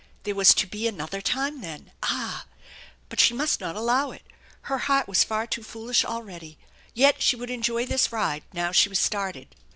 [0.23, 1.91] There was to be another time, then!
[2.01, 2.47] Ah!
[3.07, 4.23] But she must not allow it.
[4.61, 6.57] Her heart was far too foolish already.
[6.95, 9.55] Yet she would enjoy this ride, now she was started.